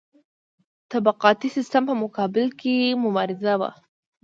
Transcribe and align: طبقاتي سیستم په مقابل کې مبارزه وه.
طبقاتي 0.91 1.47
سیستم 1.57 1.83
په 1.89 1.95
مقابل 2.03 2.45
کې 2.59 2.75
مبارزه 3.03 3.53
وه. 3.59 3.71